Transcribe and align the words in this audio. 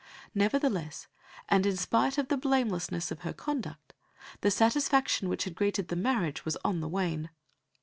Nevertheless, 0.33 1.05
and 1.47 1.63
in 1.63 1.77
spite 1.77 2.17
of 2.17 2.27
the 2.29 2.35
blamelessness 2.35 3.11
of 3.11 3.19
her 3.19 3.33
conduct, 3.33 3.93
the 4.39 4.49
satisfaction 4.49 5.29
which 5.29 5.43
had 5.43 5.53
greeted 5.53 5.89
the 5.89 5.95
marriage 5.95 6.43
was 6.43 6.57
on 6.65 6.79
the 6.79 6.89
wane. 6.89 7.29